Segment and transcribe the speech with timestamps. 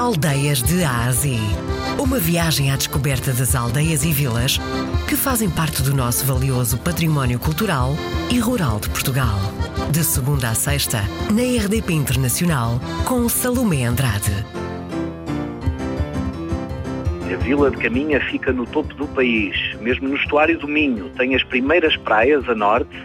[0.00, 1.38] Aldeias de Ásia.
[1.98, 4.58] Uma viagem à descoberta das aldeias e vilas
[5.06, 7.90] que fazem parte do nosso valioso património cultural
[8.32, 9.38] e rural de Portugal.
[9.92, 14.32] De segunda a sexta, na RDP Internacional, com Salomé Andrade.
[17.30, 21.10] A Vila de Caminha fica no topo do país, mesmo no estuário do Minho.
[21.10, 22.96] Tem as primeiras praias a norte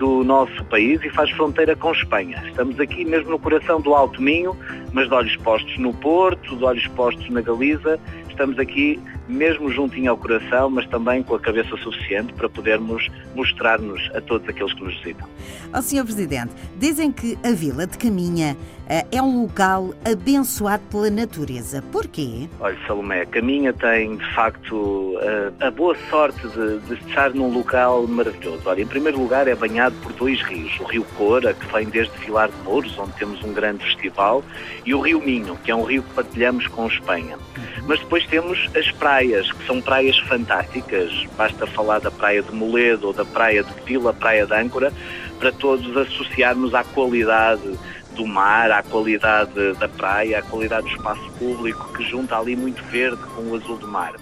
[0.00, 2.42] do nosso país e faz fronteira com Espanha.
[2.48, 4.56] Estamos aqui mesmo no coração do Alto Minho,
[4.94, 8.00] mas de olhos postos no Porto, de olhos postos na Galiza.
[8.30, 8.98] Estamos aqui
[9.30, 14.48] mesmo juntinho ao coração, mas também com a cabeça suficiente para podermos mostrar-nos a todos
[14.48, 15.28] aqueles que nos visitam.
[15.72, 16.04] Ó oh, Sr.
[16.04, 18.56] Presidente, dizem que a Vila de Caminha
[18.90, 21.82] uh, é um local abençoado pela natureza.
[21.92, 22.48] Porquê?
[22.58, 28.06] Olha, Salomé, Caminha tem, de facto, uh, a boa sorte de, de, estar num local
[28.06, 28.62] maravilhoso.
[28.66, 30.78] Olha, em primeiro lugar é banhado por dois rios.
[30.80, 34.42] O Rio Cora, que vem desde Vilar de Mouros, onde temos um grande festival,
[34.84, 37.36] e o Rio Minho, que é um rio que partilhamos com Espanha.
[37.36, 37.84] Uhum.
[37.86, 41.12] Mas depois temos as praias praias, que são praias fantásticas.
[41.36, 44.92] Basta falar da praia de Moledo ou da praia de Vila, praia de Âncora,
[45.38, 47.78] para todos associarmos à qualidade
[48.14, 52.82] do mar, à qualidade da praia, à qualidade do espaço público, que junta ali muito
[52.84, 54.14] verde com o azul do mar.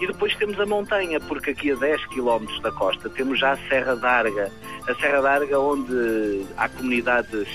[0.00, 3.56] E depois temos a montanha, porque aqui a 10 km da costa temos já a
[3.68, 4.52] Serra d'Arga.
[4.86, 7.48] A Serra d'Arga onde há comunidades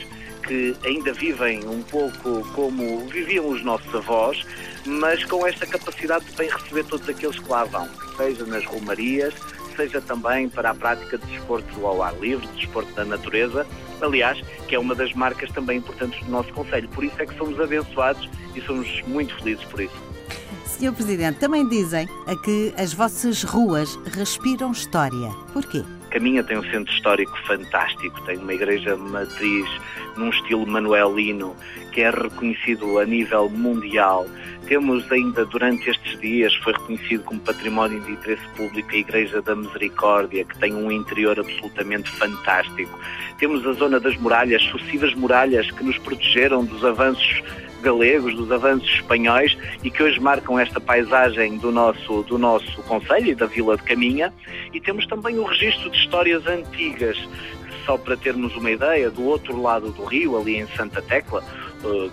[0.50, 4.44] que ainda vivem um pouco como viviam os nossos avós,
[4.83, 9.36] mas com esta capacidade de bem receber todos aqueles que lá vão, seja nas romarias,
[9.75, 13.67] seja também para a prática de desporto ao ar livre, de desporto da natureza,
[14.02, 16.89] aliás, que é uma das marcas também importantes do nosso Conselho.
[16.89, 20.08] Por isso é que somos abençoados e somos muito felizes por isso.
[20.66, 22.08] Senhor Presidente, também dizem
[22.44, 25.30] que as vossas ruas respiram história.
[25.52, 25.83] Porquê?
[26.09, 29.69] Caminha tem um centro histórico fantástico, tem uma igreja matriz
[30.17, 31.55] num estilo manuelino
[31.91, 34.25] que é reconhecido a nível mundial.
[34.67, 39.55] Temos ainda durante estes dias, foi reconhecido como património de interesse público a Igreja da
[39.55, 42.99] Misericórdia, que tem um interior absolutamente fantástico.
[43.37, 47.43] Temos a zona das muralhas, sucessivas muralhas que nos protegeram dos avanços
[47.79, 53.27] galegos, dos avanços espanhóis e que hoje marcam esta paisagem do nosso, do nosso Conselho
[53.27, 54.33] e da Vila de Caminha.
[54.73, 57.17] E temos também o registro de histórias antigas,
[57.85, 61.43] só para termos uma ideia, do outro lado do rio, ali em Santa Tecla,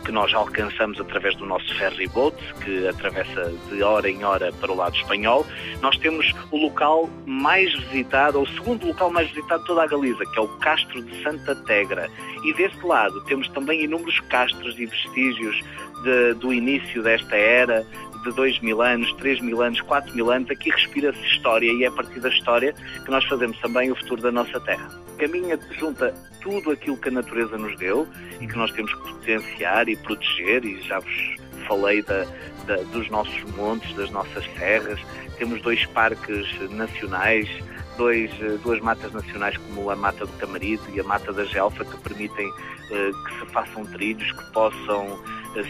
[0.04, 4.70] que nós alcançamos através do nosso ferry boat, que atravessa de hora em hora para
[4.70, 5.44] o lado espanhol,
[5.80, 9.86] nós temos o local mais visitado, ou o segundo local mais visitado de toda a
[9.86, 12.08] Galiza, que é o Castro de Santa Tegra.
[12.44, 15.60] E deste lado temos também inúmeros castros e vestígios
[16.02, 17.84] de, do início desta era,
[18.22, 21.88] de 2 mil anos, 3 mil anos, 4 mil anos, aqui respira-se história e é
[21.88, 22.72] a partir da história
[23.04, 24.88] que nós fazemos também o futuro da nossa terra.
[25.18, 26.14] Caminha junta
[26.46, 28.06] tudo aquilo que a natureza nos deu
[28.40, 31.36] e que nós temos que potenciar e proteger, e já vos
[31.66, 32.24] falei da,
[32.68, 35.00] da, dos nossos montes, das nossas serras.
[35.38, 37.48] Temos dois parques nacionais,
[37.96, 38.30] dois,
[38.62, 42.50] duas matas nacionais como a Mata do Camarito e a Mata da Gelfa que permitem
[42.90, 45.18] eh, que se façam trilhos, que possam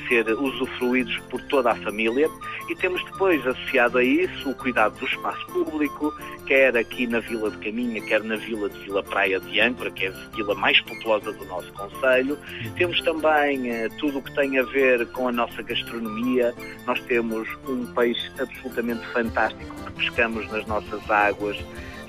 [0.09, 2.28] ser usufruídos por toda a família
[2.69, 6.12] e temos depois associado a isso o cuidado do espaço público,
[6.47, 10.06] quer aqui na Vila de Caminha, quer na Vila de Vila Praia de Âncora, que
[10.06, 12.38] é a vila mais populosa do nosso Conselho.
[12.76, 16.54] Temos também eh, tudo o que tem a ver com a nossa gastronomia.
[16.87, 21.56] Nós temos um peixe absolutamente fantástico que pescamos nas nossas águas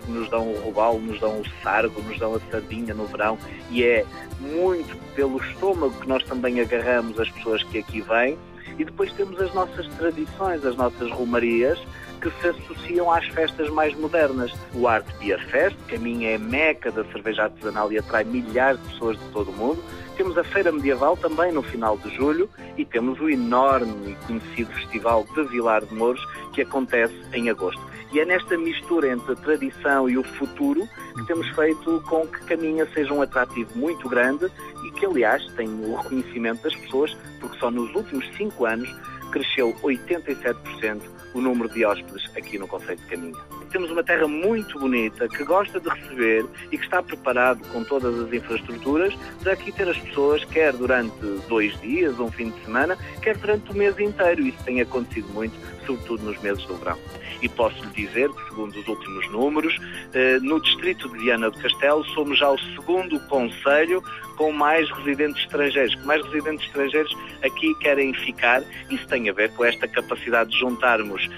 [0.10, 3.38] nos dão o robalo, nos dão o sargo, nos dão a sardinha no verão
[3.70, 4.06] e é
[4.40, 8.38] muito pelo estômago que nós também agarramos as pessoas que aqui vêm
[8.78, 11.80] e depois temos as nossas tradições, as nossas romarias
[12.22, 14.52] que se associam às festas mais modernas.
[14.74, 18.82] O Arte Beer Fest, que a minha é meca da cerveja artesanal e atrai milhares
[18.82, 19.84] de pessoas de todo o mundo.
[20.16, 24.74] Temos a Feira Medieval também no final de julho e temos o enorme e conhecido
[24.74, 27.82] Festival de Vilar de Mouros que acontece em agosto.
[28.12, 32.46] E é nesta mistura entre a tradição e o futuro que temos feito com que
[32.46, 34.50] Caminha seja um atrativo muito grande
[34.86, 38.90] e que, aliás, tem o reconhecimento das pessoas, porque só nos últimos cinco anos
[39.32, 41.02] cresceu 87%
[41.34, 43.57] o número de hóspedes aqui no Conceito de Caminha.
[43.72, 48.18] Temos uma terra muito bonita que gosta de receber e que está preparado com todas
[48.20, 51.14] as infraestruturas para aqui ter as pessoas, quer durante
[51.48, 54.42] dois dias, um fim de semana, quer durante o mês inteiro.
[54.42, 55.54] Isso tem acontecido muito,
[55.86, 56.98] sobretudo nos meses do verão.
[57.42, 59.78] E posso lhe dizer que, segundo os últimos números,
[60.14, 64.02] eh, no distrito de Viana do Castelo somos já o segundo conselho
[64.38, 68.64] com mais residentes estrangeiros, que mais residentes estrangeiros aqui querem ficar.
[68.90, 71.30] Isso tem a ver com esta capacidade de juntarmos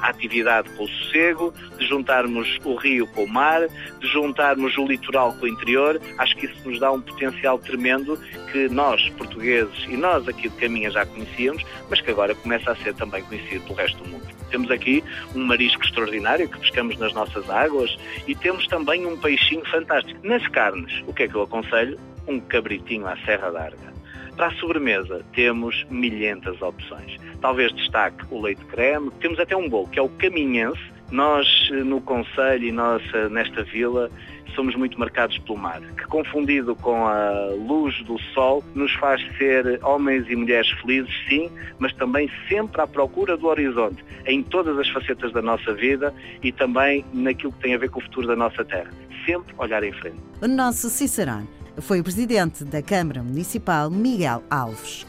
[0.00, 1.37] a atividade com o sossego,
[1.78, 3.66] de juntarmos o rio com o mar,
[4.00, 6.00] de juntarmos o litoral com o interior.
[6.18, 8.18] Acho que isso nos dá um potencial tremendo
[8.52, 12.76] que nós, portugueses, e nós aqui de Caminha já conhecíamos, mas que agora começa a
[12.76, 14.26] ser também conhecido pelo resto do mundo.
[14.50, 15.04] Temos aqui
[15.34, 17.96] um marisco extraordinário que pescamos nas nossas águas
[18.26, 20.26] e temos também um peixinho fantástico.
[20.26, 21.98] Nas carnes, o que é que eu aconselho?
[22.26, 23.98] Um cabritinho à Serra d'Arga.
[24.36, 27.16] Para a sobremesa, temos milhentas opções.
[27.40, 30.80] Talvez destaque o leite creme, temos até um bolo que é o caminhense.
[31.10, 31.46] Nós,
[31.84, 34.10] no Conselho e nós, nesta vila,
[34.54, 39.78] somos muito marcados pelo mar, que confundido com a luz do sol nos faz ser
[39.84, 44.88] homens e mulheres felizes, sim, mas também sempre à procura do horizonte, em todas as
[44.88, 46.12] facetas da nossa vida
[46.42, 48.90] e também naquilo que tem a ver com o futuro da nossa terra.
[49.24, 50.18] Sempre olhar em frente.
[50.42, 51.48] O nosso Cicerone
[51.80, 55.06] foi o presidente da Câmara Municipal, Miguel Alves.